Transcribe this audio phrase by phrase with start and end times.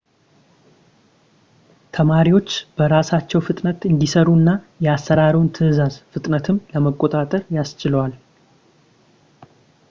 [1.95, 4.49] ተማሪዎች በራሳቸው ፍጥነት እንዲሰሩ እና
[4.85, 8.15] የአሰራሩን ትዕዛዝ ፍጥነትም ለመቆጣጠር ያስችላቸዋል